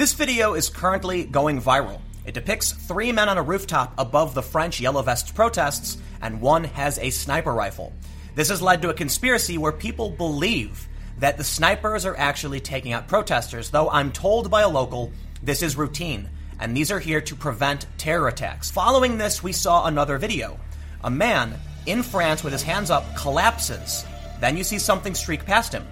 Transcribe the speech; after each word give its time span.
This 0.00 0.14
video 0.14 0.54
is 0.54 0.70
currently 0.70 1.24
going 1.24 1.60
viral. 1.60 2.00
It 2.24 2.32
depicts 2.32 2.72
three 2.72 3.12
men 3.12 3.28
on 3.28 3.36
a 3.36 3.42
rooftop 3.42 3.92
above 3.98 4.32
the 4.32 4.42
French 4.42 4.80
Yellow 4.80 5.02
Vest 5.02 5.34
protests, 5.34 5.98
and 6.22 6.40
one 6.40 6.64
has 6.64 6.98
a 6.98 7.10
sniper 7.10 7.52
rifle. 7.52 7.92
This 8.34 8.48
has 8.48 8.62
led 8.62 8.80
to 8.80 8.88
a 8.88 8.94
conspiracy 8.94 9.58
where 9.58 9.72
people 9.72 10.08
believe 10.08 10.88
that 11.18 11.36
the 11.36 11.44
snipers 11.44 12.06
are 12.06 12.16
actually 12.16 12.60
taking 12.60 12.94
out 12.94 13.08
protesters, 13.08 13.68
though 13.68 13.90
I'm 13.90 14.10
told 14.10 14.50
by 14.50 14.62
a 14.62 14.68
local 14.70 15.12
this 15.42 15.62
is 15.62 15.76
routine, 15.76 16.30
and 16.58 16.74
these 16.74 16.90
are 16.90 16.98
here 16.98 17.20
to 17.20 17.36
prevent 17.36 17.84
terror 17.98 18.28
attacks. 18.28 18.70
Following 18.70 19.18
this, 19.18 19.42
we 19.42 19.52
saw 19.52 19.84
another 19.84 20.16
video. 20.16 20.58
A 21.04 21.10
man 21.10 21.60
in 21.84 22.02
France 22.02 22.42
with 22.42 22.54
his 22.54 22.62
hands 22.62 22.90
up 22.90 23.04
collapses. 23.16 24.06
Then 24.40 24.56
you 24.56 24.64
see 24.64 24.78
something 24.78 25.14
streak 25.14 25.44
past 25.44 25.74
him. 25.74 25.86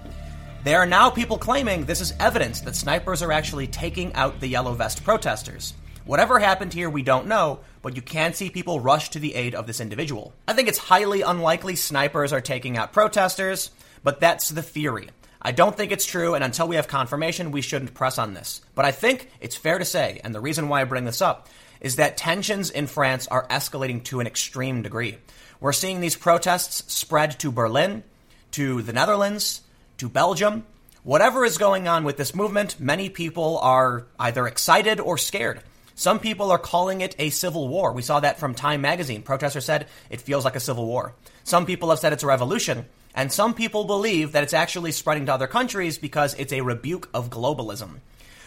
There 0.61 0.79
are 0.79 0.85
now 0.85 1.09
people 1.09 1.37
claiming 1.37 1.85
this 1.85 2.01
is 2.01 2.13
evidence 2.19 2.59
that 2.61 2.75
snipers 2.75 3.21
are 3.21 3.31
actually 3.31 3.67
taking 3.67 4.13
out 4.13 4.41
the 4.41 4.47
yellow 4.47 4.73
vest 4.73 5.05
protesters. 5.05 5.73
Whatever 6.03 6.37
happened 6.37 6.73
here, 6.73 6.89
we 6.89 7.01
don't 7.01 7.27
know, 7.27 7.59
but 7.81 7.95
you 7.95 8.01
can 8.01 8.33
see 8.33 8.49
people 8.49 8.81
rush 8.81 9.09
to 9.11 9.19
the 9.19 9.35
aid 9.35 9.55
of 9.55 9.67
this 9.67 9.79
individual. 9.79 10.33
I 10.49 10.53
think 10.53 10.67
it's 10.67 10.77
highly 10.77 11.21
unlikely 11.21 11.77
snipers 11.77 12.33
are 12.33 12.41
taking 12.41 12.75
out 12.75 12.91
protesters, 12.91 13.71
but 14.03 14.19
that's 14.19 14.49
the 14.49 14.61
theory. 14.61 15.07
I 15.41 15.53
don't 15.53 15.77
think 15.77 15.93
it's 15.93 16.05
true, 16.05 16.35
and 16.35 16.43
until 16.43 16.67
we 16.67 16.75
have 16.75 16.89
confirmation, 16.89 17.51
we 17.51 17.61
shouldn't 17.61 17.93
press 17.93 18.17
on 18.17 18.33
this. 18.33 18.59
But 18.75 18.83
I 18.83 18.91
think 18.91 19.29
it's 19.39 19.55
fair 19.55 19.79
to 19.79 19.85
say, 19.85 20.19
and 20.25 20.35
the 20.35 20.41
reason 20.41 20.67
why 20.67 20.81
I 20.81 20.83
bring 20.83 21.05
this 21.05 21.21
up, 21.21 21.47
is 21.79 21.95
that 21.95 22.17
tensions 22.17 22.69
in 22.69 22.87
France 22.87 23.27
are 23.27 23.47
escalating 23.47 24.03
to 24.05 24.19
an 24.19 24.27
extreme 24.27 24.81
degree. 24.81 25.19
We're 25.61 25.71
seeing 25.71 26.01
these 26.01 26.17
protests 26.17 26.93
spread 26.93 27.39
to 27.39 27.49
Berlin, 27.49 28.03
to 28.51 28.81
the 28.81 28.91
Netherlands, 28.91 29.61
to 29.99 30.09
Belgium. 30.09 30.65
Whatever 31.03 31.45
is 31.45 31.57
going 31.57 31.87
on 31.87 32.03
with 32.03 32.17
this 32.17 32.35
movement, 32.35 32.79
many 32.79 33.09
people 33.09 33.59
are 33.59 34.07
either 34.19 34.47
excited 34.47 34.99
or 34.99 35.17
scared. 35.17 35.61
Some 35.95 36.19
people 36.19 36.51
are 36.51 36.57
calling 36.57 37.01
it 37.01 37.15
a 37.19 37.29
civil 37.29 37.67
war. 37.67 37.91
We 37.91 38.01
saw 38.01 38.21
that 38.21 38.39
from 38.39 38.55
Time 38.55 38.81
magazine. 38.81 39.21
Protesters 39.21 39.65
said 39.65 39.87
it 40.09 40.21
feels 40.21 40.45
like 40.45 40.55
a 40.55 40.61
civil 40.61 40.85
war. 40.85 41.13
Some 41.43 41.65
people 41.65 41.89
have 41.89 41.99
said 41.99 42.13
it's 42.13 42.23
a 42.23 42.27
revolution. 42.27 42.85
And 43.13 43.31
some 43.31 43.53
people 43.53 43.83
believe 43.85 44.31
that 44.31 44.43
it's 44.43 44.53
actually 44.53 44.93
spreading 44.93 45.25
to 45.25 45.33
other 45.33 45.47
countries 45.47 45.97
because 45.97 46.35
it's 46.35 46.53
a 46.53 46.61
rebuke 46.61 47.09
of 47.13 47.29
globalism. 47.29 47.99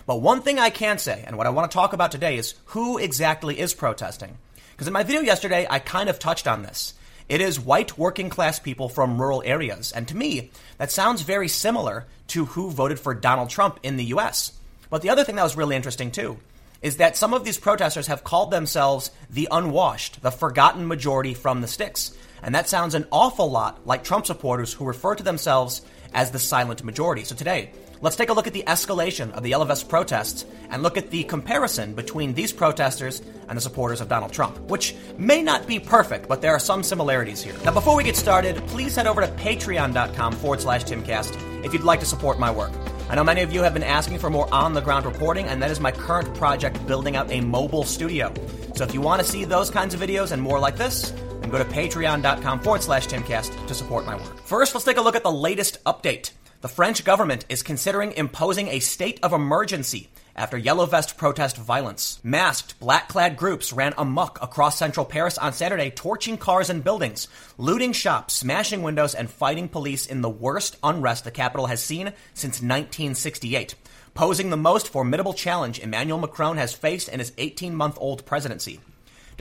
But 0.07 0.23
one 0.23 0.41
thing 0.41 0.59
I 0.59 0.71
can 0.71 0.99
say, 0.99 1.23
and 1.27 1.37
what 1.37 1.47
I 1.47 1.51
want 1.51 1.71
to 1.71 1.75
talk 1.75 1.93
about 1.93 2.11
today, 2.13 2.37
is 2.37 2.55
who 2.67 2.97
exactly 2.97 3.59
is 3.59 3.75
protesting. 3.75 4.39
Because 4.71 4.87
in 4.87 4.93
my 4.93 5.03
video 5.03 5.21
yesterday, 5.21 5.67
I 5.69 5.79
kind 5.79 6.09
of 6.09 6.19
touched 6.19 6.49
on 6.49 6.63
this. 6.63 6.95
It 7.33 7.41
is 7.41 7.59
white 7.59 7.97
working 7.97 8.29
class 8.29 8.59
people 8.59 8.91
from 8.91 9.19
rural 9.19 9.43
areas. 9.47 9.91
And 9.91 10.07
to 10.09 10.15
me, 10.15 10.51
that 10.77 10.93
sounds 10.93 11.23
very 11.23 11.49
similar 11.49 12.05
to 12.27 12.45
who 12.45 12.71
voted 12.71 13.01
for 13.01 13.15
Donald 13.15 13.49
Trump 13.49 13.81
in 13.83 13.97
the 13.97 14.05
US. 14.17 14.53
But 14.91 15.01
the 15.01 15.09
other 15.09 15.25
thing 15.25 15.37
that 15.37 15.43
was 15.43 15.57
really 15.57 15.75
interesting 15.75 16.11
too 16.11 16.37
is 16.83 16.99
that 16.99 17.17
some 17.17 17.33
of 17.33 17.43
these 17.43 17.57
protesters 17.57 18.09
have 18.09 18.23
called 18.23 18.51
themselves 18.51 19.11
the 19.31 19.49
unwashed, 19.51 20.21
the 20.21 20.31
forgotten 20.31 20.87
majority 20.87 21.33
from 21.33 21.63
the 21.63 21.69
sticks. 21.69 22.15
And 22.43 22.55
that 22.55 22.69
sounds 22.69 22.95
an 22.95 23.07
awful 23.11 23.51
lot 23.51 23.87
like 23.87 24.05
Trump 24.05 24.27
supporters 24.27 24.75
who 24.75 24.85
refer 24.85 25.15
to 25.15 25.23
themselves 25.23 25.81
as 26.13 26.33
the 26.33 26.39
silent 26.39 26.85
majority. 26.85 27.25
So 27.25 27.35
today, 27.35 27.71
let's 28.03 28.17
take 28.17 28.29
a 28.29 28.33
look 28.33 28.47
at 28.47 28.53
the 28.53 28.65
escalation 28.67 29.33
of 29.33 29.43
the 29.43 29.49
Yellow 29.49 29.65
Vest 29.65 29.89
protests 29.89 30.45
and 30.69 30.83
look 30.83 30.99
at 30.99 31.11
the 31.11 31.23
comparison 31.25 31.95
between 31.95 32.35
these 32.35 32.53
protesters 32.53 33.23
and 33.49 33.57
the 33.57 33.63
supporters 33.63 34.01
of 34.01 34.09
Donald 34.09 34.33
Trump, 34.33 34.59
which 34.69 34.95
may 35.17 35.43
not 35.43 35.67
be 35.67 35.79
perfect, 35.79 36.29
but 36.29 36.43
there 36.43 36.53
are 36.53 36.59
some 36.59 36.83
similarities 36.83 37.43
here. 37.43 37.55
Now, 37.65 37.73
before 37.73 37.97
we 37.97 38.05
get 38.05 38.17
started, 38.17 38.57
please 38.67 38.97
head 38.97 39.07
over 39.07 39.21
to 39.21 39.29
patreon.com 39.29 40.33
forward 40.35 40.61
slash 40.61 40.85
timcast 40.85 41.65
if 41.65 41.73
you'd 41.73 41.85
like 41.85 42.01
to 42.01 42.07
support 42.07 42.39
my 42.39 42.51
work. 42.51 42.73
I 43.09 43.15
know 43.15 43.25
many 43.25 43.43
of 43.43 43.53
you 43.53 43.63
have 43.63 43.75
been 43.75 43.83
asking 43.83 44.19
for 44.19 44.31
more 44.31 44.53
on 44.53 44.73
the 44.73 44.81
ground 44.81 45.07
reporting, 45.07 45.47
and 45.47 45.63
that 45.63 45.71
is 45.71 45.81
my 45.81 45.93
current 45.93 46.35
project 46.35 46.85
building 46.87 47.15
out 47.15 47.31
a 47.31 47.41
mobile 47.41 47.85
studio. 47.85 48.33
So 48.75 48.85
if 48.85 48.95
you 48.95 49.01
want 49.01 49.23
to 49.23 49.29
see 49.29 49.45
those 49.45 49.71
kinds 49.71 49.95
of 49.95 50.01
videos 50.01 50.33
and 50.33 50.43
more 50.43 50.59
like 50.59 50.77
this, 50.77 51.11
then 51.41 51.51
go 51.51 51.59
to 51.59 51.65
patreon.com 51.65 52.61
forward 52.61 52.83
slash 52.83 53.07
timcast 53.07 53.67
to 53.67 53.75
support 53.75 54.07
my 54.07 54.17
work. 54.17 54.39
First, 54.45 54.75
let's 54.75 54.85
take 54.85 54.97
a 54.97 55.03
look 55.03 55.15
at 55.15 55.23
the 55.23 55.31
latest 55.31 55.85
update. 55.85 56.31
The 56.63 56.69
French 56.69 57.05
government 57.05 57.45
is 57.49 57.65
considering 57.65 58.13
imposing 58.13 58.69
a 58.69 58.79
state 58.79 59.19
of 59.25 59.33
emergency 59.33 60.09
after 60.37 60.57
Yellow 60.57 60.87
Vest 60.87 61.17
protest 61.17 61.57
violence. 61.57 62.21
Masked, 62.23 62.79
black 62.79 63.09
clad 63.09 63.37
groups 63.37 63.73
ran 63.73 63.95
amok 63.99 64.41
across 64.41 64.79
central 64.79 65.05
Paris 65.05 65.37
on 65.39 65.53
Saturday, 65.53 65.91
torching 65.91 66.39
cars 66.39 66.71
and 66.71 66.85
buildings, 66.85 67.27
looting 67.59 67.93
shops, 67.93 68.35
smashing 68.35 68.85
windows, 68.85 69.13
and 69.13 69.29
fighting 69.29 69.69
police 69.69 70.07
in 70.07 70.21
the 70.21 70.31
worst 70.31 70.77
unrest 70.85 71.25
the 71.25 71.33
capital 71.33 71.67
has 71.67 71.83
seen 71.83 72.13
since 72.33 72.63
1968, 72.63 73.75
posing 74.15 74.51
the 74.51 74.57
most 74.57 74.87
formidable 74.87 75.35
challenge 75.35 75.81
Emmanuel 75.81 76.21
Macron 76.21 76.59
has 76.59 76.73
faced 76.73 77.09
in 77.09 77.19
his 77.19 77.33
18 77.39 77.75
month 77.75 77.99
old 78.01 78.25
presidency. 78.25 78.79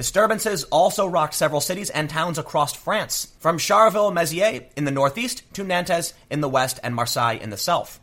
Disturbances 0.01 0.63
also 0.71 1.05
rocked 1.05 1.35
several 1.35 1.61
cities 1.61 1.91
and 1.91 2.09
towns 2.09 2.39
across 2.39 2.73
France, 2.73 3.31
from 3.37 3.59
Charleville-Mézières 3.59 4.65
in 4.75 4.85
the 4.85 4.89
northeast 4.89 5.43
to 5.53 5.63
Nantes 5.63 6.15
in 6.31 6.41
the 6.41 6.49
west 6.49 6.79
and 6.81 6.95
Marseille 6.95 7.37
in 7.39 7.51
the 7.51 7.55
south. 7.55 7.99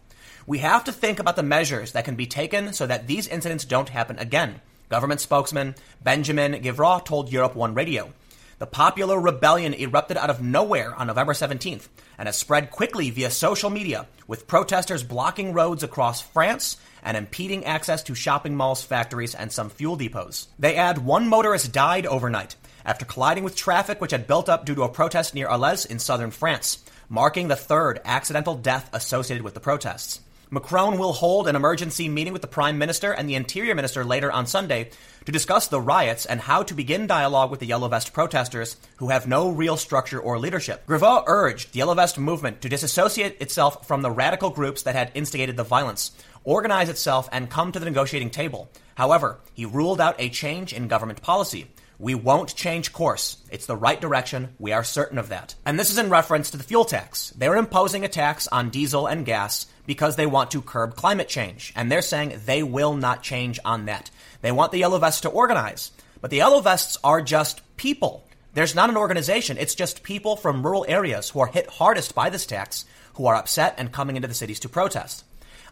We 0.47 0.59
have 0.59 0.85
to 0.85 0.93
think 0.93 1.19
about 1.19 1.35
the 1.35 1.43
measures 1.43 1.91
that 1.91 2.05
can 2.05 2.15
be 2.15 2.29
taken 2.29 2.73
so 2.73 2.87
that 2.87 3.09
these 3.09 3.27
incidents 3.27 3.65
don't 3.65 3.89
happen 3.89 4.17
again. 4.21 4.61
Government 4.89 5.21
spokesman 5.21 5.75
Benjamin 6.01 6.63
Griveaux 6.63 7.01
told 7.05 7.33
Europe 7.33 7.57
One 7.57 7.75
Radio. 7.75 8.13
The 8.61 8.67
popular 8.67 9.21
rebellion 9.21 9.75
erupted 9.75 10.19
out 10.19 10.31
of 10.31 10.41
nowhere 10.41 10.95
on 10.95 11.09
November 11.09 11.33
17th 11.33 11.89
and 12.17 12.29
has 12.29 12.37
spread 12.37 12.71
quickly 12.71 13.11
via 13.11 13.29
social 13.29 13.71
media, 13.71 14.07
with 14.29 14.47
protesters 14.47 15.03
blocking 15.03 15.53
roads 15.53 15.83
across 15.83 16.21
France 16.21 16.77
and 17.03 17.17
impeding 17.17 17.65
access 17.65 18.03
to 18.05 18.15
shopping 18.15 18.55
malls, 18.55 18.83
factories, 18.83 19.35
and 19.35 19.53
some 19.53 19.71
fuel 19.71 19.97
depots. 19.97 20.49
They 20.59 20.77
add 20.77 20.99
one 20.99 21.29
motorist 21.29 21.73
died 21.73 22.07
overnight 22.07 22.57
after 22.85 23.05
colliding 23.05 23.45
with 23.45 23.57
traffic 23.57 24.01
which 24.01 24.13
had 24.13 24.27
built 24.27 24.49
up 24.49 24.65
due 24.65 24.75
to 24.75 24.83
a 24.83 24.89
protest 24.89 25.35
near 25.35 25.49
Arles 25.49 25.85
in 25.85 25.99
southern 25.99 26.31
France, 26.31 26.85
marking 27.09 27.49
the 27.49 27.57
third 27.57 28.01
accidental 28.05 28.55
death 28.55 28.89
associated 28.93 29.45
with 29.45 29.55
the 29.55 29.61
protests. 29.61 30.21
Macron 30.51 30.97
will 30.97 31.13
hold 31.13 31.47
an 31.47 31.57
emergency 31.57 32.09
meeting 32.09 32.33
with 32.33 32.41
the 32.41 32.49
Prime 32.49 32.79
Minister 32.79 33.13
and 33.13 33.29
the 33.29 33.35
Interior 33.35 33.75
Minister 33.75 34.03
later 34.03 34.33
on 34.33 34.47
Sunday 34.47 34.89
to 35.27 35.33
discuss 35.33 35.69
the 35.69 35.81
riots 35.81 36.25
and 36.25 36.41
how 36.41 36.63
to 36.63 36.73
begin 36.73 37.07
dialogue 37.07 37.51
with 37.51 37.61
the 37.61 37.67
Yellow 37.67 37.87
Vest 37.89 38.15
protesters 38.15 38.79
who 38.97 39.11
have 39.11 39.27
no 39.27 39.51
real 39.51 39.77
structure 39.77 40.19
or 40.19 40.39
leadership. 40.39 40.87
Griveaux 40.87 41.23
urged 41.27 41.73
the 41.73 41.79
Yellow 41.79 41.93
Vest 41.93 42.19
movement 42.19 42.63
to 42.63 42.71
disassociate 42.71 43.39
itself 43.43 43.87
from 43.87 44.01
the 44.01 44.11
radical 44.11 44.49
groups 44.49 44.85
that 44.85 44.95
had 44.95 45.13
instigated 45.13 45.59
the 45.59 45.65
violence, 45.65 46.13
organize 46.49 46.89
itself, 46.89 47.29
and 47.31 47.51
come 47.51 47.71
to 47.71 47.79
the 47.79 47.85
negotiating 47.85 48.31
table. 48.31 48.71
However, 48.95 49.39
he 49.53 49.67
ruled 49.67 50.01
out 50.01 50.17
a 50.19 50.31
change 50.31 50.73
in 50.73 50.89
government 50.89 51.21
policy. 51.21 51.67
We 51.99 52.15
won't 52.15 52.57
change 52.57 52.93
course. 52.93 53.37
It's 53.51 53.67
the 53.67 53.77
right 53.77 54.01
direction. 54.01 54.55
We 54.59 54.73
are 54.73 54.83
certain 54.83 55.19
of 55.19 55.29
that. 55.29 55.57
And 55.67 55.79
this 55.79 55.91
is 55.91 55.99
in 55.99 56.09
reference 56.09 56.51
to 56.51 56.57
the 56.57 56.65
fuel 56.65 56.87
tax. 56.87 57.31
They're 57.37 57.57
imposing 57.57 58.05
a 58.05 58.09
tax 58.09 58.49
on 58.49 58.71
diesel 58.71 59.07
and 59.07 59.27
gas 59.27 59.67
because 59.85 60.17
they 60.17 60.25
want 60.25 60.51
to 60.53 60.63
curb 60.63 60.97
climate 60.97 61.29
change. 61.29 61.73
And 61.77 61.93
they're 61.93 62.01
saying 62.01 62.41
they 62.47 62.63
will 62.63 62.95
not 62.95 63.23
change 63.23 63.61
on 63.63 63.85
that. 63.85 64.11
They 64.41 64.53
want 64.53 64.73
the 64.73 64.79
Yellow 64.79 64.99
Vests 64.99 65.21
to 65.23 65.29
organize. 65.29 65.93
But 66.23 66.31
the 66.31 66.39
Yellow 66.39 66.61
Vests 66.61 66.97
are 67.05 67.21
just 67.21 67.61
people. 67.77 68.27
There's 68.55 68.75
not 68.75 68.89
an 68.89 68.97
organization. 68.97 69.59
It's 69.59 69.75
just 69.75 70.03
people 70.03 70.35
from 70.35 70.63
rural 70.63 70.87
areas 70.89 71.29
who 71.29 71.41
are 71.41 71.47
hit 71.47 71.69
hardest 71.69 72.15
by 72.15 72.31
this 72.31 72.47
tax 72.47 72.87
who 73.15 73.27
are 73.27 73.35
upset 73.35 73.75
and 73.77 73.93
coming 73.93 74.17
into 74.17 74.29
the 74.29 74.35
cities 74.35 74.61
to 74.61 74.69
protest. 74.69 75.25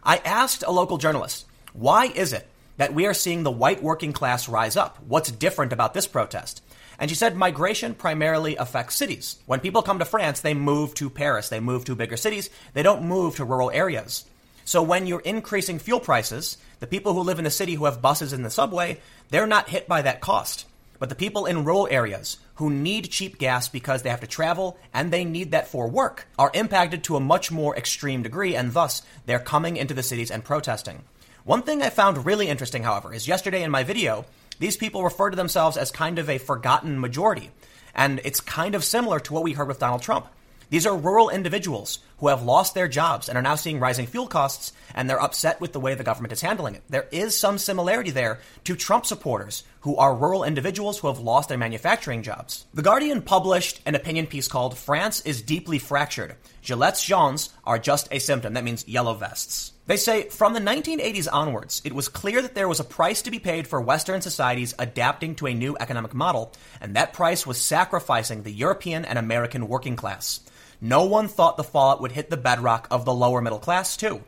I 0.07 0.17
asked 0.25 0.63
a 0.65 0.71
local 0.71 0.97
journalist, 0.97 1.45
why 1.73 2.05
is 2.07 2.33
it 2.33 2.47
that 2.77 2.93
we 2.93 3.05
are 3.07 3.13
seeing 3.13 3.43
the 3.43 3.51
white 3.51 3.83
working 3.83 4.13
class 4.13 4.47
rise 4.47 4.77
up. 4.77 4.97
What's 5.07 5.31
different 5.31 5.73
about 5.73 5.93
this 5.93 6.07
protest? 6.07 6.63
And 6.99 7.09
she 7.09 7.15
said 7.15 7.35
migration 7.35 7.93
primarily 7.93 8.55
affects 8.55 8.95
cities. 8.95 9.37
When 9.45 9.59
people 9.59 9.81
come 9.81 9.99
to 9.99 10.05
France, 10.05 10.39
they 10.39 10.53
move 10.53 10.93
to 10.95 11.09
Paris, 11.09 11.49
they 11.49 11.59
move 11.59 11.85
to 11.85 11.95
bigger 11.95 12.17
cities, 12.17 12.49
they 12.73 12.83
don't 12.83 13.03
move 13.03 13.35
to 13.35 13.45
rural 13.45 13.69
areas. 13.71 14.25
So 14.65 14.81
when 14.81 15.05
you're 15.07 15.19
increasing 15.19 15.79
fuel 15.79 15.99
prices, 15.99 16.57
the 16.79 16.87
people 16.87 17.13
who 17.13 17.21
live 17.21 17.37
in 17.37 17.45
the 17.45 17.51
city 17.51 17.75
who 17.75 17.85
have 17.85 18.01
buses 18.01 18.33
in 18.33 18.43
the 18.43 18.49
subway, 18.49 18.99
they're 19.29 19.47
not 19.47 19.69
hit 19.69 19.87
by 19.87 20.01
that 20.01 20.21
cost. 20.21 20.65
But 20.99 21.09
the 21.09 21.15
people 21.15 21.45
in 21.45 21.63
rural 21.63 21.87
areas 21.89 22.37
who 22.55 22.69
need 22.69 23.11
cheap 23.11 23.37
gas 23.37 23.69
because 23.69 24.01
they 24.01 24.09
have 24.09 24.21
to 24.21 24.27
travel 24.27 24.77
and 24.93 25.11
they 25.11 25.25
need 25.25 25.51
that 25.51 25.67
for 25.67 25.87
work 25.87 26.27
are 26.39 26.51
impacted 26.53 27.03
to 27.03 27.15
a 27.15 27.21
much 27.21 27.51
more 27.51 27.77
extreme 27.77 28.23
degree, 28.23 28.55
and 28.55 28.73
thus 28.73 29.01
they're 29.25 29.39
coming 29.39 29.77
into 29.77 29.93
the 29.93 30.03
cities 30.03 30.31
and 30.31 30.43
protesting. 30.43 31.03
One 31.43 31.61
thing 31.61 31.81
I 31.81 31.89
found 31.89 32.25
really 32.25 32.47
interesting, 32.47 32.83
however, 32.83 33.13
is 33.13 33.27
yesterday 33.27 33.63
in 33.63 33.71
my 33.71 33.83
video, 33.83 34.25
these 34.59 34.75
people 34.75 35.03
refer 35.03 35.29
to 35.29 35.35
themselves 35.35 35.77
as 35.77 35.91
kind 35.91 36.19
of 36.19 36.29
a 36.29 36.39
forgotten 36.39 36.99
majority. 36.99 37.51
And 37.95 38.19
it's 38.25 38.41
kind 38.41 38.75
of 38.75 38.83
similar 38.83 39.19
to 39.21 39.33
what 39.33 39.43
we 39.43 39.53
heard 39.53 39.67
with 39.67 39.79
Donald 39.79 40.01
Trump. 40.01 40.27
These 40.69 40.85
are 40.85 40.97
rural 40.97 41.29
individuals 41.29 41.99
who 42.17 42.27
have 42.27 42.43
lost 42.43 42.73
their 42.73 42.89
jobs 42.89 43.29
and 43.29 43.37
are 43.37 43.41
now 43.41 43.55
seeing 43.55 43.79
rising 43.79 44.05
fuel 44.05 44.27
costs 44.27 44.73
and 44.93 45.09
they're 45.09 45.21
upset 45.21 45.61
with 45.61 45.71
the 45.71 45.79
way 45.79 45.95
the 45.95 46.03
government 46.03 46.33
is 46.33 46.41
handling 46.41 46.75
it. 46.75 46.83
There 46.89 47.07
is 47.11 47.37
some 47.37 47.57
similarity 47.57 48.11
there 48.11 48.39
to 48.65 48.75
Trump 48.75 49.05
supporters 49.05 49.63
who 49.87 49.95
are 49.95 50.13
rural 50.13 50.43
individuals 50.43 50.99
who 50.99 51.07
have 51.07 51.17
lost 51.17 51.47
their 51.47 51.57
manufacturing 51.57 52.21
jobs. 52.21 52.65
The 52.73 52.81
Guardian 52.81 53.21
published 53.21 53.79
an 53.85 53.95
opinion 53.95 54.27
piece 54.27 54.49
called 54.49 54.77
France 54.77 55.21
is 55.21 55.41
deeply 55.41 55.79
fractured. 55.79 56.35
Gilets 56.61 57.05
jaunes 57.05 57.53
are 57.63 57.79
just 57.79 58.09
a 58.11 58.19
symptom. 58.19 58.55
That 58.55 58.65
means 58.65 58.85
yellow 58.85 59.13
vests. 59.13 59.71
They 59.85 59.95
say 59.95 60.27
from 60.27 60.51
the 60.51 60.59
1980s 60.59 61.29
onwards, 61.31 61.81
it 61.85 61.93
was 61.93 62.09
clear 62.09 62.41
that 62.41 62.53
there 62.53 62.67
was 62.67 62.81
a 62.81 62.83
price 62.83 63.21
to 63.21 63.31
be 63.31 63.39
paid 63.39 63.65
for 63.65 63.79
Western 63.79 64.21
societies 64.21 64.75
adapting 64.77 65.35
to 65.35 65.47
a 65.47 65.53
new 65.53 65.77
economic 65.79 66.13
model, 66.13 66.51
and 66.81 66.97
that 66.97 67.13
price 67.13 67.47
was 67.47 67.57
sacrificing 67.57 68.43
the 68.43 68.51
European 68.51 69.05
and 69.05 69.17
American 69.17 69.69
working 69.69 69.95
class. 69.95 70.41
No 70.81 71.05
one 71.05 71.29
thought 71.29 71.55
the 71.55 71.63
fallout 71.63 72.01
would 72.01 72.11
hit 72.11 72.29
the 72.29 72.35
bedrock 72.35 72.89
of 72.91 73.05
the 73.05 73.13
lower 73.13 73.39
middle 73.41 73.59
class, 73.59 73.95
too. 73.95 74.21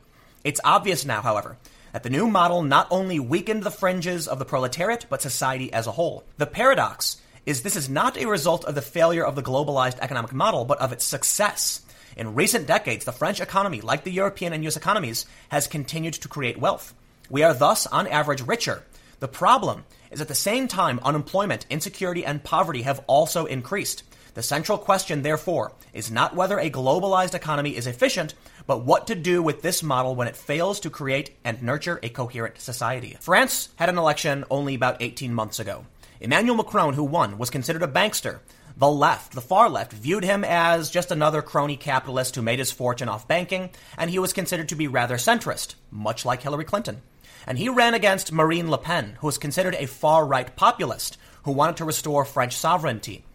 It's 0.46 0.62
obvious 0.64 1.04
now, 1.04 1.22
however, 1.22 1.58
that 1.94 2.04
the 2.04 2.10
new 2.10 2.28
model 2.28 2.62
not 2.62 2.88
only 2.92 3.20
weakened 3.20 3.64
the 3.64 3.72
fringes 3.72 4.28
of 4.28 4.40
the 4.40 4.46
proletariat, 4.46 5.06
but 5.10 5.22
society 5.22 5.72
as 5.74 5.88
a 5.88 5.92
whole. 5.92 6.24
The 6.38 6.46
paradox 6.46 7.22
is 7.46 7.62
this 7.62 7.76
is 7.76 7.90
not 7.90 8.18
a 8.18 8.28
result 8.28 8.66
of 8.66 8.76
the 8.76 8.82
failure 8.82 9.26
of 9.26 9.36
the 9.36 9.44
globalized 9.44 10.00
economic 10.00 10.34
model, 10.34 10.66
but 10.66 10.80
of 10.80 10.92
its 10.92 11.06
success. 11.06 11.82
In 12.16 12.36
recent 12.36 12.68
decades, 12.68 13.06
the 13.06 13.12
French 13.12 13.40
economy, 13.40 13.82
like 13.82 14.04
the 14.04 14.12
European 14.12 14.54
and 14.54 14.64
US 14.66 14.78
economies, 14.78 15.26
has 15.50 15.68
continued 15.68 16.16
to 16.16 16.28
create 16.28 16.60
wealth. 16.60 16.94
We 17.30 17.44
are 17.44 17.54
thus, 17.54 17.88
on 17.88 18.08
average, 18.08 18.42
richer. 18.42 18.84
The 19.20 19.28
problem 19.28 19.86
is 20.12 20.22
at 20.22 20.28
the 20.28 20.36
same 20.36 20.68
time, 20.68 21.00
unemployment, 21.04 21.66
insecurity, 21.70 22.26
and 22.26 22.44
poverty 22.44 22.84
have 22.84 23.04
also 23.08 23.46
increased. 23.46 24.04
The 24.34 24.44
central 24.44 24.78
question, 24.78 25.22
therefore, 25.22 25.74
is 25.94 26.12
not 26.12 26.36
whether 26.36 26.60
a 26.60 26.70
globalized 26.70 27.34
economy 27.34 27.76
is 27.76 27.88
efficient, 27.88 28.34
but 28.70 28.86
what 28.86 29.08
to 29.08 29.16
do 29.16 29.42
with 29.42 29.64
this 29.64 29.82
model 29.82 30.14
when 30.14 30.28
it 30.28 30.36
fails 30.36 30.80
to 30.80 30.92
create 30.92 31.36
and 31.44 31.64
nurture 31.64 32.00
a 32.04 32.10
coherent 32.10 32.62
society. 32.62 33.18
France 33.20 33.70
had 33.78 33.90
an 33.90 33.98
election 33.98 34.46
only 34.52 34.76
about 34.76 35.02
18 35.02 35.34
months 35.34 35.58
ago. 35.58 35.88
Emmanuel 36.22 36.56
Macron, 36.56 36.94
who 36.94 37.04
won, 37.04 37.40
was 37.40 37.50
considered 37.50 37.82
a 37.82 37.88
bankster, 37.88 38.42
the 38.78 38.88
left, 38.88 39.34
the 39.34 39.42
far 39.42 39.72
left, 39.72 39.92
viewed 39.92 40.24
him 40.24 40.44
as 40.44 40.92
just 40.92 41.10
another 41.10 41.42
crony 41.42 41.78
capitalist 41.78 42.36
who 42.36 42.44
made 42.44 42.60
his 42.60 42.72
fortune 42.72 43.10
off 43.10 43.28
banking, 43.28 43.72
and 43.98 44.12
he 44.12 44.20
was 44.20 44.34
considered 44.34 44.70
to 44.70 44.76
be 44.76 44.88
rather 44.88 45.16
centrist, 45.16 45.74
much 45.90 46.24
like 46.24 46.44
Hillary 46.44 46.64
Clinton. 46.64 47.02
And 47.48 47.58
he 47.58 47.70
ran 47.70 47.96
against 47.96 48.32
Marine 48.32 48.70
Le 48.70 48.78
Pen, 48.78 49.18
who 49.22 49.26
was 49.26 49.40
considered 49.40 49.74
a 49.80 49.88
far 49.88 50.28
right 50.28 50.56
populist 50.56 51.18
who 51.42 51.54
wanted 51.54 51.78
to 51.78 51.86
restore 51.86 52.24
French 52.24 52.56
sovereignty. 52.56 53.26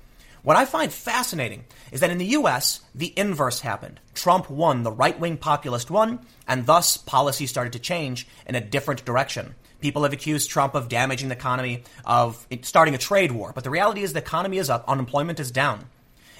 What 0.44 0.56
I 0.56 0.66
find 0.66 0.92
fascinating 0.92 1.64
is 1.90 2.00
that 2.00 2.10
in 2.10 2.18
the 2.18 2.36
US, 2.36 2.80
the 2.94 3.14
inverse 3.16 3.60
happened. 3.60 3.98
Trump 4.12 4.50
won, 4.50 4.82
the 4.82 4.92
right 4.92 5.18
wing 5.18 5.38
populist 5.38 5.90
won, 5.90 6.20
and 6.46 6.66
thus 6.66 6.98
policy 6.98 7.46
started 7.46 7.72
to 7.72 7.78
change 7.78 8.28
in 8.46 8.54
a 8.54 8.60
different 8.60 9.06
direction. 9.06 9.54
People 9.80 10.02
have 10.02 10.12
accused 10.12 10.50
Trump 10.50 10.74
of 10.74 10.90
damaging 10.90 11.30
the 11.30 11.34
economy, 11.34 11.84
of 12.04 12.46
starting 12.60 12.94
a 12.94 12.98
trade 12.98 13.32
war. 13.32 13.52
But 13.54 13.64
the 13.64 13.70
reality 13.70 14.02
is 14.02 14.12
the 14.12 14.18
economy 14.18 14.58
is 14.58 14.68
up, 14.68 14.84
unemployment 14.86 15.40
is 15.40 15.50
down. 15.50 15.86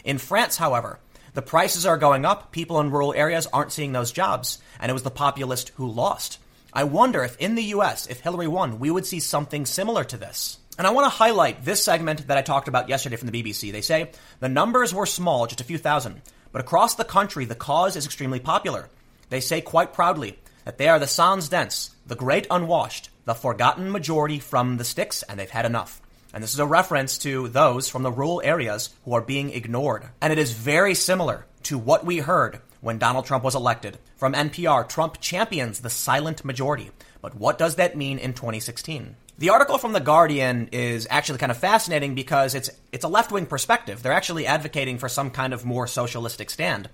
In 0.04 0.18
France, 0.18 0.58
however, 0.58 0.98
the 1.32 1.40
prices 1.40 1.86
are 1.86 1.96
going 1.96 2.26
up, 2.26 2.52
people 2.52 2.80
in 2.80 2.90
rural 2.90 3.14
areas 3.14 3.48
aren't 3.54 3.72
seeing 3.72 3.92
those 3.92 4.12
jobs, 4.12 4.58
and 4.80 4.90
it 4.90 4.92
was 4.92 5.02
the 5.02 5.10
populist 5.10 5.70
who 5.76 5.90
lost. 5.90 6.38
I 6.74 6.84
wonder 6.84 7.24
if 7.24 7.38
in 7.38 7.54
the 7.54 7.72
US, 7.76 8.06
if 8.06 8.20
Hillary 8.20 8.48
won, 8.48 8.78
we 8.78 8.90
would 8.90 9.06
see 9.06 9.20
something 9.20 9.64
similar 9.64 10.04
to 10.04 10.18
this. 10.18 10.58
And 10.76 10.88
I 10.88 10.90
want 10.90 11.04
to 11.04 11.16
highlight 11.16 11.64
this 11.64 11.84
segment 11.84 12.26
that 12.26 12.36
I 12.36 12.42
talked 12.42 12.66
about 12.66 12.88
yesterday 12.88 13.14
from 13.16 13.28
the 13.28 13.42
BBC. 13.42 13.70
They 13.70 13.80
say 13.80 14.10
the 14.40 14.48
numbers 14.48 14.92
were 14.92 15.06
small, 15.06 15.46
just 15.46 15.60
a 15.60 15.64
few 15.64 15.78
thousand, 15.78 16.20
but 16.50 16.60
across 16.60 16.96
the 16.96 17.04
country, 17.04 17.44
the 17.44 17.54
cause 17.54 17.94
is 17.94 18.06
extremely 18.06 18.40
popular. 18.40 18.88
They 19.28 19.40
say 19.40 19.60
quite 19.60 19.92
proudly 19.92 20.38
that 20.64 20.78
they 20.78 20.88
are 20.88 20.98
the 20.98 21.06
sans 21.06 21.48
dents, 21.48 21.94
the 22.06 22.16
great 22.16 22.48
unwashed, 22.50 23.10
the 23.24 23.34
forgotten 23.34 23.92
majority 23.92 24.40
from 24.40 24.76
the 24.76 24.84
sticks, 24.84 25.22
and 25.22 25.38
they've 25.38 25.48
had 25.48 25.64
enough. 25.64 26.00
And 26.32 26.42
this 26.42 26.52
is 26.52 26.58
a 26.58 26.66
reference 26.66 27.18
to 27.18 27.46
those 27.46 27.88
from 27.88 28.02
the 28.02 28.10
rural 28.10 28.42
areas 28.44 28.90
who 29.04 29.12
are 29.12 29.20
being 29.20 29.50
ignored. 29.50 30.08
And 30.20 30.32
it 30.32 30.38
is 30.40 30.50
very 30.50 30.94
similar 30.94 31.46
to 31.64 31.78
what 31.78 32.04
we 32.04 32.18
heard 32.18 32.60
when 32.80 32.98
Donald 32.98 33.26
Trump 33.26 33.44
was 33.44 33.54
elected. 33.54 33.98
From 34.16 34.34
NPR, 34.34 34.88
Trump 34.88 35.20
champions 35.20 35.80
the 35.80 35.90
silent 35.90 36.44
majority. 36.44 36.90
But 37.22 37.36
what 37.36 37.58
does 37.58 37.76
that 37.76 37.96
mean 37.96 38.18
in 38.18 38.32
2016? 38.34 39.14
The 39.36 39.50
article 39.50 39.78
from 39.78 39.92
The 39.92 40.00
Guardian 40.00 40.69
is 40.70 41.08
actually 41.10 41.38
kind 41.38 41.50
of 41.50 41.58
fascinating 41.58 42.14
because 42.14 42.54
it's, 42.54 42.70
it's 42.92 43.04
a 43.04 43.08
left 43.08 43.32
wing 43.32 43.46
perspective. 43.46 44.00
They're 44.00 44.12
actually 44.12 44.46
advocating 44.46 44.98
for 44.98 45.08
some 45.08 45.31
kind 45.31 45.52
of 45.52 45.64
more 45.64 45.88
socialistic 45.88 46.50
stand. 46.50 46.88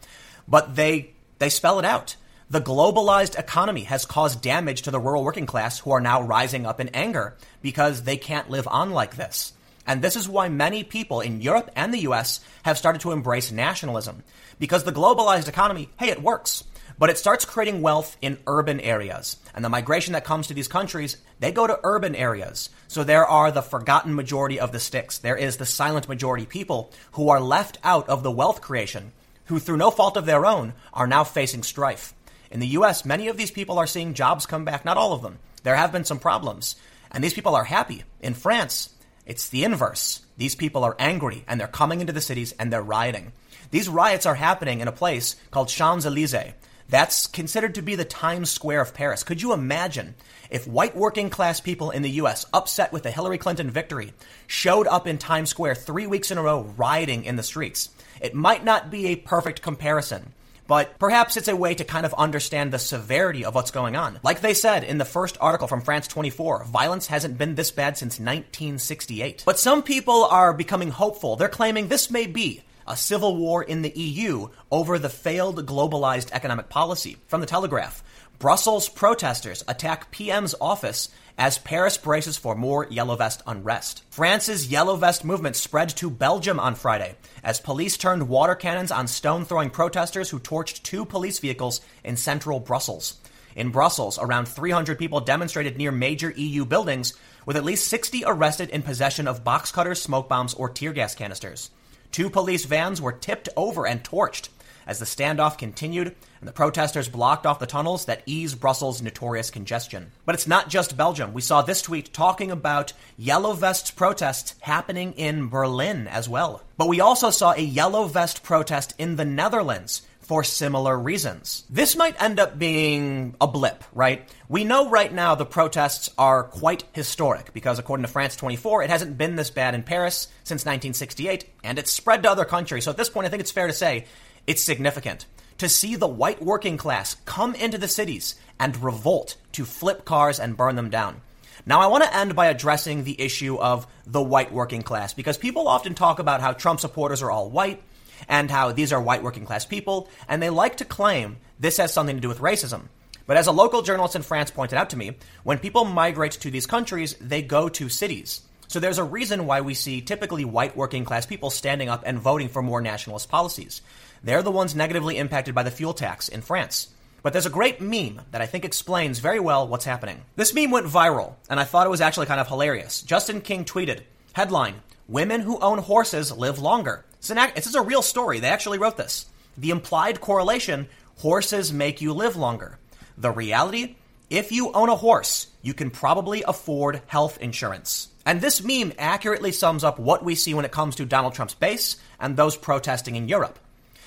But 0.49 0.75
they, 0.75 1.11
they 1.39 1.51
spell 1.51 1.79
it 1.79 1.85
out. 1.85 2.17
The 2.49 2.63
globalized 2.63 3.39
economy 3.39 3.85
has 3.85 4.07
caused 4.07 4.41
damage 4.41 4.83
to 4.83 4.91
the 4.91 4.99
rural 4.99 5.23
working 5.23 5.45
class 5.45 5.81
who 5.81 5.91
are 5.91 6.01
now 6.01 6.23
rising 6.23 6.65
up 6.65 6.81
in 6.81 6.89
anger 6.89 7.37
because 7.61 8.05
they 8.05 8.17
can't 8.17 8.49
live 8.49 8.67
on 8.67 8.91
like 8.91 9.17
this. 9.17 9.53
And 9.87 10.01
this 10.01 10.17
is 10.17 10.29
why 10.29 10.49
many 10.49 10.83
people 10.83 11.21
in 11.21 11.43
Europe 11.43 11.71
and 11.77 11.93
the 11.93 12.09
US 12.09 12.41
have 12.63 12.79
started 12.79 13.03
to 13.03 13.13
embrace 13.13 13.53
nationalism. 13.53 14.23
Because 14.59 14.85
the 14.85 14.93
globalized 14.93 15.47
economy, 15.47 15.91
hey, 15.99 16.09
it 16.09 16.23
works. 16.23 16.65
But 17.01 17.09
it 17.09 17.17
starts 17.17 17.47
creating 17.47 17.81
wealth 17.81 18.19
in 18.21 18.39
urban 18.47 18.79
areas. 18.79 19.39
And 19.55 19.65
the 19.65 19.71
migration 19.71 20.13
that 20.13 20.25
comes 20.25 20.49
to 20.49 20.55
these 20.55 20.69
countries, 20.69 21.17
they 21.39 21.51
go 21.51 21.67
to 21.67 21.81
urban 21.83 22.15
areas. 22.15 22.69
So 22.89 23.03
there 23.03 23.27
are 23.27 23.51
the 23.51 23.63
forgotten 23.63 24.15
majority 24.15 24.61
of 24.61 24.71
the 24.71 24.79
sticks. 24.79 25.17
There 25.17 25.35
is 25.35 25.57
the 25.57 25.65
silent 25.65 26.09
majority 26.09 26.45
people 26.45 26.93
who 27.13 27.31
are 27.31 27.41
left 27.41 27.79
out 27.83 28.07
of 28.11 28.23
the 28.23 28.31
wealth 28.31 28.61
creation, 28.61 29.13
who 29.47 29.59
through 29.59 29.79
no 29.79 29.91
fault 29.91 30.19
of 30.19 30.27
their 30.27 30.45
own 30.45 30.75
are 30.93 31.07
now 31.07 31.25
facing 31.25 31.63
strife. 31.63 32.13
In 32.51 32.61
the 32.61 32.77
US, 32.79 33.07
many 33.07 33.29
of 33.29 33.39
these 33.39 33.51
people 33.51 33.79
are 33.79 33.87
seeing 33.87 34.13
jobs 34.13 34.45
come 34.45 34.67
back, 34.67 34.85
not 34.85 34.99
all 34.99 35.15
of 35.15 35.23
them. 35.23 35.39
There 35.63 35.77
have 35.77 35.93
been 35.93 36.05
some 36.05 36.19
problems, 36.19 36.77
and 37.11 37.25
these 37.25 37.35
people 37.35 37.55
are 37.55 37.65
happy. 37.65 38.05
In 38.21 38.35
France, 38.35 38.91
it's 39.25 39.49
the 39.49 39.65
inverse. 39.65 40.21
These 40.37 40.55
people 40.55 40.85
are 40.85 40.97
angry 40.99 41.45
and 41.49 41.59
they're 41.59 41.67
coming 41.67 42.03
into 42.03 42.13
the 42.13 42.21
cities 42.21 42.53
and 42.59 42.71
they're 42.71 42.83
rioting. 42.83 43.33
These 43.71 43.89
riots 43.89 44.27
are 44.27 44.35
happening 44.35 44.81
in 44.81 44.89
a 44.89 44.93
place 44.93 45.37
called 45.51 45.69
Champs 45.69 46.05
Elysees. 46.05 46.53
That's 46.91 47.29
considered 47.29 47.77
to 47.77 47.83
be 47.83 47.95
the 47.95 48.05
Times 48.05 48.51
Square 48.51 48.81
of 48.81 48.95
Paris. 48.95 49.23
Could 49.23 49.41
you 49.41 49.53
imagine 49.53 50.17
if 50.51 50.67
white 50.67 50.97
working 50.97 51.31
class 51.31 51.61
people 51.61 51.93
in 51.93 52.03
the 52.03 52.11
US, 52.23 52.47
upset 52.53 52.93
with 52.93 53.05
the 53.05 53.13
Hillary 53.13 53.39
Clinton 53.39 53.71
victory, 53.71 54.13
showed 54.49 54.89
up 54.89 55.07
in 55.07 55.17
Times 55.17 55.51
Square 55.51 55.77
three 55.77 56.09
weeks 56.09 56.33
in 56.33 56.39
a 56.39 56.43
row 56.43 56.63
rioting 56.77 57.25
in 57.25 57.37
the 57.37 57.45
streets? 57.45 57.91
It 58.21 58.35
might 58.35 58.65
not 58.65 58.91
be 58.91 59.07
a 59.07 59.17
perfect 59.17 59.63
comparison, 59.63 60.33
but 60.67 60.99
perhaps 60.99 61.37
it's 61.37 61.47
a 61.47 61.55
way 61.55 61.77
to 61.77 61.85
kind 61.85 62.05
of 62.05 62.15
understand 62.15 62.73
the 62.73 62.79
severity 62.81 63.45
of 63.45 63.55
what's 63.55 63.71
going 63.71 63.95
on. 63.95 64.19
Like 64.25 64.41
they 64.41 64.55
said 64.55 64.83
in 64.83 64.99
the 64.99 65.05
first 65.05 65.39
article 65.41 65.69
from 65.69 65.83
France 65.83 66.09
24, 66.09 66.65
violence 66.65 67.07
hasn't 67.07 67.39
been 67.39 67.55
this 67.55 67.71
bad 67.71 67.99
since 67.99 68.19
1968. 68.19 69.45
But 69.47 69.61
some 69.61 69.85
people 69.85 70.25
are 70.25 70.53
becoming 70.53 70.91
hopeful. 70.91 71.37
They're 71.37 71.49
claiming 71.49 71.87
this 71.87 72.11
may 72.11 72.27
be 72.27 72.65
a 72.87 72.97
civil 72.97 73.37
war 73.37 73.63
in 73.63 73.83
the 73.83 73.93
EU 73.99 74.49
over 74.71 74.99
the 74.99 75.09
failed 75.09 75.67
globalized 75.67 76.33
economic 76.33 76.69
policy. 76.69 77.17
From 77.27 77.41
the 77.41 77.47
Telegraph, 77.47 78.03
Brussels 78.39 78.89
protesters 78.89 79.63
attack 79.69 80.11
PM's 80.11 80.55
office 80.61 81.11
as 81.37 81.59
Paris 81.59 81.99
braces 81.99 82.37
for 82.37 82.55
more 82.55 82.87
Yellow 82.91 83.17
Vest 83.17 83.43
unrest. 83.47 84.03
France's 84.11 84.69
Yellow 84.69 84.97
Vest 84.97 85.25
movement 85.25 85.57
spread 85.57 85.91
to 85.91 86.09
Belgium 86.09 86.59
on 86.59 86.75
Friday 86.75 87.17
as 87.43 87.61
police 87.61 87.97
turned 87.97 88.29
water 88.29 88.55
cannons 88.55 88.91
on 88.91 89.07
stone 89.07 89.45
throwing 89.45 89.71
protesters 89.71 90.31
who 90.31 90.39
torched 90.41 90.83
two 90.83 91.05
police 91.05 91.39
vehicles 91.39 91.81
in 92.03 92.17
central 92.17 92.61
Brussels. 92.61 93.21
In 93.57 93.71
Brussels, 93.71 94.19
around 94.19 94.47
300 94.47 94.99
people 94.99 95.21
demonstrated 95.21 95.77
near 95.77 95.93
major 95.93 96.31
EU 96.31 96.65
buildings, 96.65 97.15
with 97.45 97.57
at 97.57 97.65
least 97.65 97.89
60 97.89 98.25
arrested 98.27 98.71
in 98.71 98.83
possession 98.83 99.27
of 99.27 99.45
box 99.45 99.73
cutters, 99.73 100.01
smoke 100.01 100.29
bombs, 100.29 100.55
or 100.55 100.71
tear 100.71 100.93
gas 100.93 101.15
canisters. 101.15 101.71
Two 102.13 102.31
police 102.31 102.65
vans 102.65 103.01
were 103.01 103.13
tipped 103.13 103.49
over 103.57 103.87
and 103.87 104.03
torched 104.03 104.49
as 104.87 104.99
the 104.99 105.05
standoff 105.05 105.57
continued 105.57 106.17
and 106.41 106.49
the 106.49 106.53
protesters 106.53 107.09
blocked 107.09 107.47
off 107.47 107.59
the 107.59 107.67
tunnels 107.67 108.07
that 108.07 108.23
ease 108.27 108.55
Brussels' 108.55 109.03
notorious 109.03 109.51
congestion. 109.51 110.11
But 110.25 110.35
it's 110.35 110.47
not 110.47 110.69
just 110.69 110.97
Belgium. 110.97 111.33
We 111.33 111.43
saw 111.43 111.63
this 111.63 111.83
tweet 111.83 112.13
talking 112.13 112.51
about 112.51 112.93
Yellow 113.17 113.53
Vest 113.53 113.95
protests 113.95 114.55
happening 114.61 115.13
in 115.13 115.49
Berlin 115.49 116.09
as 116.09 116.29
well. 116.29 116.63
But 116.77 116.89
we 116.89 117.01
also 117.01 117.31
saw 117.31 117.53
a 117.53 117.61
Yellow 117.61 118.07
Vest 118.07 118.43
protest 118.43 118.95
in 118.99 119.17
the 119.17 119.25
Netherlands 119.25 120.03
for 120.31 120.45
similar 120.45 120.97
reasons. 120.97 121.65
This 121.69 121.97
might 121.97 122.23
end 122.23 122.39
up 122.39 122.57
being 122.57 123.35
a 123.41 123.49
blip, 123.49 123.83
right? 123.93 124.29
We 124.49 124.63
know 124.63 124.89
right 124.89 125.13
now 125.13 125.35
the 125.35 125.45
protests 125.45 126.09
are 126.17 126.45
quite 126.45 126.85
historic 126.93 127.53
because 127.53 127.81
according 127.81 128.07
to 128.07 128.13
France 128.13 128.37
24, 128.37 128.85
it 128.85 128.91
hasn't 128.91 129.19
been 129.19 129.35
this 129.35 129.51
bad 129.51 129.75
in 129.75 129.83
Paris 129.83 130.29
since 130.45 130.61
1968 130.61 131.47
and 131.65 131.81
it's 131.81 131.91
spread 131.91 132.23
to 132.23 132.31
other 132.31 132.45
countries. 132.45 132.85
So 132.85 132.93
at 132.93 132.97
this 132.97 133.11
point, 133.11 133.27
I 133.27 133.29
think 133.29 133.41
it's 133.41 133.51
fair 133.51 133.67
to 133.67 133.73
say 133.73 134.05
it's 134.47 134.63
significant 134.63 135.27
to 135.59 135.69
see 135.69 135.97
the 135.97 136.07
white 136.07 136.41
working 136.41 136.77
class 136.77 137.17
come 137.25 137.57
into 137.57 137.77
the 137.77 137.89
cities 137.89 138.37
and 138.61 138.81
revolt 138.85 139.35
to 139.55 139.65
flip 139.65 140.05
cars 140.05 140.39
and 140.39 140.57
burn 140.57 140.77
them 140.77 140.91
down. 140.91 141.23
Now, 141.67 141.81
I 141.81 141.89
want 141.89 142.05
to 142.05 142.17
end 142.17 142.37
by 142.37 142.47
addressing 142.47 143.03
the 143.03 143.21
issue 143.21 143.59
of 143.59 143.85
the 144.07 144.23
white 144.23 144.53
working 144.53 144.83
class 144.83 145.13
because 145.13 145.39
people 145.39 145.67
often 145.67 145.95
talk 145.95 146.21
about 146.21 146.41
how 146.41 146.53
Trump 146.53 146.79
supporters 146.79 147.21
are 147.21 147.33
all 147.33 147.51
white 147.51 147.83
and 148.29 148.51
how 148.51 148.73
these 148.73 148.93
are 148.93 149.01
white 149.01 149.23
working 149.23 149.47
class 149.47 149.65
people, 149.65 150.09
and 150.29 150.43
they 150.43 150.51
like 150.51 150.77
to 150.79 150.85
claim 150.85 151.37
this 151.59 151.77
has 151.77 151.93
something 151.93 152.17
to 152.17 152.23
do 152.23 152.29
with 152.29 152.41
racism. 152.41 152.89
But 153.27 153.37
as 153.37 153.47
a 153.47 153.53
local 153.53 153.83
journalist 153.83 154.17
in 154.17 154.23
France 154.23 154.51
pointed 154.51 154.77
out 154.77 154.91
to 154.91 154.97
me, 154.97 155.17
when 155.45 155.59
people 155.59 155.85
migrate 155.85 156.33
to 156.33 156.51
these 156.51 156.67
countries, 156.67 157.15
they 157.21 157.43
go 157.43 157.69
to 157.69 157.89
cities. 157.89 158.43
So 158.67 158.81
there's 158.81 158.99
a 158.99 159.05
reason 159.05 159.47
why 159.47 159.61
we 159.61 159.75
see 159.75 160.01
typically 160.01 160.45
white 160.45 160.77
working 160.77 161.05
class 161.05 161.27
people 161.27 161.51
standing 161.51 161.89
up 161.89 162.03
and 162.07 162.19
voting 162.19 162.49
for 162.49 162.63
more 162.63 162.81
nationalist 162.81 163.29
policies. 163.29 163.83
They're 164.23 164.43
the 164.43 164.51
ones 164.51 164.75
negatively 164.75 165.17
impacted 165.17 165.55
by 165.55 165.63
the 165.63 165.71
fuel 165.71 165.95
tax 165.95 166.29
in 166.29 166.43
France. 166.43 166.89
But 167.23 167.33
there's 167.33 167.47
a 167.47 167.51
great 167.51 167.81
meme 167.81 168.23
that 168.31 168.41
I 168.41 168.47
think 168.47 168.65
explains 168.65 169.19
very 169.19 169.41
well 169.41 169.69
what's 169.69 169.85
happening. 169.85 170.23
This 170.37 170.55
meme 170.55 170.71
went 170.71 170.87
viral, 170.87 171.35
and 171.49 171.61
I 171.61 171.65
thought 171.65 171.87
it 171.87 171.91
was 171.91 172.01
actually 172.01 172.27
kind 172.27 172.41
of 172.41 172.49
hilarious. 172.49 173.03
Justin 173.03 173.41
King 173.41 173.65
tweeted, 173.65 174.01
headline, 174.33 174.83
Women 175.09 175.41
who 175.41 175.59
own 175.59 175.79
horses 175.79 176.31
live 176.31 176.61
longer. 176.61 177.05
It's 177.21 177.31
an, 177.31 177.37
this 177.55 177.67
is 177.67 177.75
a 177.75 177.83
real 177.83 178.01
story. 178.01 178.41
They 178.41 178.49
actually 178.49 178.79
wrote 178.79 178.97
this. 178.97 179.27
The 179.59 179.71
implied 179.71 180.23
correlation, 180.23 180.89
horses 181.19 181.71
make 181.71 182.01
you 182.01 182.15
live 182.15 182.35
longer. 182.35 182.79
The 183.19 183.31
reality, 183.31 183.97
if 184.31 184.53
you 184.53 184.73
own 184.73 184.89
a 184.89 184.97
horse, 184.97 185.49
you 185.61 185.75
can 185.75 185.91
probably 185.91 186.43
afford 186.49 187.03
health 187.09 187.37
insurance. 187.39 188.09
And 188.25 188.41
this 188.41 188.65
meme 188.65 188.95
accurately 188.99 189.53
sums 189.53 189.85
up 189.85 189.99
what 189.99 190.25
we 190.25 190.35
see 190.35 190.55
when 190.55 190.65
it 190.65 190.73
comes 190.73 190.97
to 190.97 191.05
Donald 191.05 191.35
Trump's 191.35 191.53
base 191.53 191.97
and 192.19 192.37
those 192.37 192.57
protesting 192.57 193.17
in 193.17 193.29
Europe. 193.29 193.59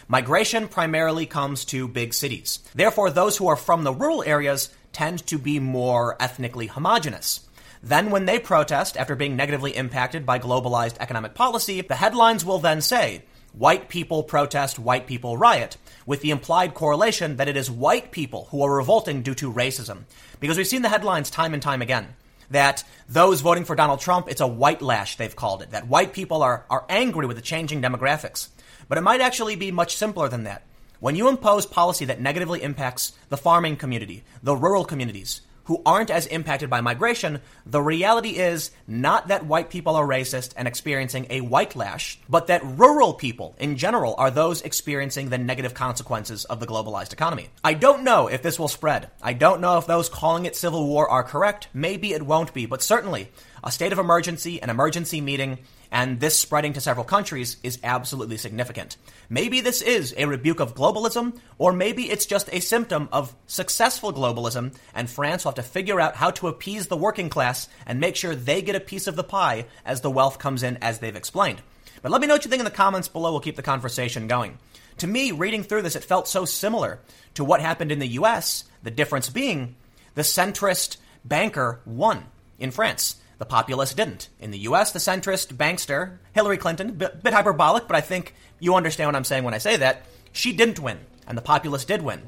Migration 0.08 0.68
primarily 0.68 1.28
comes 1.28 1.66
to 1.66 1.88
big 1.88 2.16
cities. 2.16 2.60
Therefore, 2.74 3.12
those 3.12 3.38
who 3.38 3.48
are 3.48 3.56
from 3.56 3.84
the 3.84 3.94
rural 3.94 4.24
areas 4.24 4.72
tend 4.92 5.26
to 5.28 5.38
be 5.38 5.60
more 5.60 6.18
ethnically 6.20 6.66
homogenous. 6.66 7.42
Then, 7.86 8.12
when 8.12 8.24
they 8.24 8.40
protest 8.40 8.96
after 8.96 9.14
being 9.14 9.36
negatively 9.36 9.76
impacted 9.76 10.26
by 10.26 10.40
globalized 10.40 10.96
economic 11.02 11.34
policy, 11.34 11.82
the 11.82 11.96
headlines 11.96 12.46
will 12.46 12.60
then 12.60 12.82
say, 12.82 13.24
White 13.52 13.90
people 13.90 14.24
protest, 14.24 14.80
white 14.80 15.06
people 15.06 15.38
riot, 15.38 15.76
with 16.06 16.22
the 16.22 16.32
implied 16.32 16.74
correlation 16.74 17.36
that 17.36 17.50
it 17.50 17.58
is 17.58 17.70
white 17.70 18.12
people 18.12 18.48
who 18.50 18.64
are 18.64 18.78
revolting 18.78 19.22
due 19.22 19.36
to 19.36 19.52
racism. 19.52 20.06
Because 20.40 20.58
we've 20.58 20.66
seen 20.66 20.82
the 20.82 20.90
headlines 20.90 21.30
time 21.30 21.54
and 21.54 21.62
time 21.62 21.82
again 21.82 22.16
that 22.50 22.84
those 23.10 23.42
voting 23.42 23.66
for 23.66 23.76
Donald 23.76 24.00
Trump, 24.00 24.30
it's 24.30 24.42
a 24.42 24.48
white 24.48 24.82
lash, 24.82 25.18
they've 25.18 25.36
called 25.36 25.62
it, 25.62 25.72
that 25.72 25.88
white 25.88 26.14
people 26.14 26.42
are, 26.42 26.66
are 26.70 26.86
angry 26.88 27.28
with 27.28 27.36
the 27.36 27.44
changing 27.44 27.82
demographics. 27.82 28.48
But 28.88 28.98
it 28.98 29.02
might 29.02 29.22
actually 29.22 29.56
be 29.56 29.72
much 29.72 29.98
simpler 29.98 30.30
than 30.30 30.46
that. 30.46 30.64
When 31.00 31.16
you 31.16 31.28
impose 31.28 31.66
policy 31.66 32.06
that 32.06 32.22
negatively 32.22 32.64
impacts 32.64 33.12
the 33.30 33.38
farming 33.38 33.76
community, 33.76 34.24
the 34.42 34.56
rural 34.56 34.86
communities, 34.86 35.42
who 35.66 35.82
aren't 35.86 36.10
as 36.10 36.26
impacted 36.28 36.70
by 36.70 36.82
migration, 36.82 37.40
the 37.66 37.82
reality 37.82 38.32
is 38.32 38.72
not 38.88 39.28
that 39.28 39.46
white 39.46 39.70
people 39.70 39.96
are 39.96 40.06
racist 40.06 40.54
and 40.58 40.68
experiencing 40.68 41.28
a 41.30 41.42
white 41.42 41.76
lash, 41.76 42.20
but 42.30 42.48
that 42.48 42.64
rural 42.64 43.14
people 43.14 43.56
in 43.58 43.78
general 43.78 44.16
are 44.18 44.32
those 44.32 44.62
experiencing 44.62 45.30
the 45.30 45.38
negative 45.38 45.74
consequences 45.74 46.46
of 46.46 46.60
the 46.60 46.68
globalized 46.68 47.14
economy. 47.14 47.50
I 47.64 47.74
don't 47.74 48.04
know 48.04 48.28
if 48.28 48.42
this 48.42 48.60
will 48.60 48.68
spread. 48.68 49.10
I 49.22 49.34
don't 49.34 49.62
know 49.62 49.78
if 49.78 49.88
those 49.88 50.10
calling 50.10 50.46
it 50.46 50.56
civil 50.56 50.88
war 50.88 51.10
are 51.10 51.24
correct. 51.24 51.68
Maybe 51.74 52.14
it 52.14 52.24
won't 52.24 52.54
be, 52.54 52.66
but 52.66 52.82
certainly 52.82 53.30
a 53.64 53.72
state 53.72 53.94
of 53.94 54.00
emergency, 54.00 54.62
an 54.62 54.70
emergency 54.70 55.22
meeting, 55.22 55.60
and 55.94 56.20
this 56.20 56.38
spreading 56.38 56.74
to 56.74 56.82
several 56.82 57.06
countries 57.06 57.58
is 57.62 57.80
absolutely 57.84 58.36
significant. 58.36 58.98
Maybe 59.30 59.62
this 59.62 59.80
is 59.80 60.16
a 60.18 60.26
rebuke 60.26 60.60
of 60.60 60.74
globalism, 60.74 61.38
or 61.60 61.72
maybe 61.72 62.10
it's 62.10 62.26
just 62.26 62.50
a 62.52 62.62
symptom 62.62 63.08
of 63.12 63.36
successful 63.46 64.12
globalism, 64.12 64.76
and 64.96 65.08
France 65.08 65.46
will 65.46 65.52
have 65.52 65.64
to 65.64 65.64
figure 65.64 66.02
out 66.02 66.16
how 66.16 66.32
to 66.32 66.48
appease 66.48 66.88
the 66.88 66.98
working 66.98 67.30
class 67.30 67.70
and 67.86 68.00
make 68.00 68.16
sure 68.16 68.34
they 68.34 68.64
get 68.64 68.76
a 68.76 68.80
piece 68.80 69.06
of 69.06 69.16
the 69.16 69.24
pie 69.24 69.68
as 69.86 70.02
the 70.02 70.10
wealth 70.10 70.40
comes 70.40 70.64
in, 70.64 70.78
as 70.78 70.98
they've 70.98 71.16
explained. 71.16 71.62
But 72.02 72.12
let 72.12 72.20
me 72.20 72.26
know 72.26 72.34
what 72.34 72.44
you 72.44 72.50
think 72.50 72.62
in 72.62 72.66
the 72.66 72.72
comments 72.72 73.08
below. 73.08 73.32
We'll 73.32 73.40
keep 73.40 73.56
the 73.56 73.62
conversation 73.62 74.28
going. 74.28 74.58
To 74.98 75.08
me, 75.08 75.32
reading 75.32 75.62
through 75.62 75.84
this, 75.84 75.96
it 75.96 76.04
felt 76.04 76.28
so 76.28 76.44
similar 76.44 77.02
to 77.36 77.44
what 77.44 77.62
happened 77.62 77.92
in 77.92 78.00
the 78.00 78.08
US, 78.20 78.64
the 78.82 78.90
difference 78.90 79.30
being 79.30 79.76
the 80.16 80.24
centrist 80.24 80.98
banker 81.24 81.82
won 81.86 82.26
in 82.58 82.72
France. 82.72 83.18
The 83.38 83.46
populace 83.46 83.94
didn't. 83.94 84.30
In 84.40 84.52
the 84.52 84.60
U.S., 84.60 84.92
the 84.92 85.00
centrist 85.00 85.54
bankster, 85.56 86.18
Hillary 86.34 86.58
Clinton, 86.58 86.94
bit, 86.94 87.24
bit 87.24 87.34
hyperbolic, 87.34 87.88
but 87.88 87.96
I 87.96 88.02
think 88.02 88.36
you 88.60 88.76
understand 88.76 89.08
what 89.08 89.16
I'm 89.16 89.24
saying 89.24 89.44
when 89.44 89.54
I 89.54 89.58
say 89.58 89.78
that, 89.78 90.06
she 90.32 90.54
didn't 90.54 90.80
win, 90.80 91.00
and 91.28 91.38
the 91.38 91.42
populace 91.42 91.86
did 91.86 92.02
win. 92.02 92.22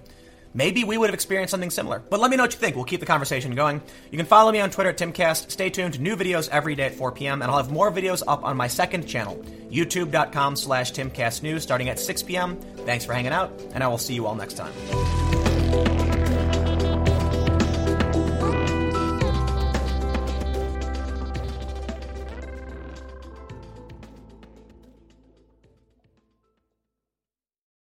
Maybe 0.55 0.85
we 0.85 0.97
would 0.97 1.09
have 1.09 1.13
experienced 1.13 1.51
something 1.51 1.69
similar. 1.69 1.99
But 1.99 2.21
let 2.21 2.31
me 2.31 2.37
know 2.37 2.43
what 2.43 2.53
you 2.53 2.59
think. 2.59 2.77
We'll 2.77 2.85
keep 2.85 3.01
the 3.01 3.05
conversation 3.05 3.55
going. 3.55 3.81
You 4.09 4.17
can 4.17 4.25
follow 4.25 4.53
me 4.53 4.61
on 4.61 4.69
Twitter 4.69 4.89
at 4.91 4.97
Timcast. 4.97 5.51
Stay 5.51 5.69
tuned. 5.69 5.99
New 5.99 6.15
videos 6.15 6.47
every 6.49 6.75
day 6.75 6.85
at 6.85 6.95
4 6.95 7.11
p.m. 7.11 7.41
And 7.41 7.51
I'll 7.51 7.57
have 7.57 7.71
more 7.71 7.91
videos 7.91 8.23
up 8.25 8.45
on 8.45 8.55
my 8.55 8.69
second 8.69 9.05
channel, 9.05 9.35
youtube.com 9.69 10.55
slash 10.55 10.93
timcastnews, 10.93 11.61
starting 11.61 11.89
at 11.89 11.99
6 11.99 12.23
p.m. 12.23 12.55
Thanks 12.85 13.03
for 13.03 13.11
hanging 13.11 13.33
out, 13.33 13.51
and 13.73 13.83
I 13.83 13.89
will 13.89 13.97
see 13.97 14.13
you 14.13 14.25
all 14.27 14.35
next 14.35 14.53
time. 14.53 16.04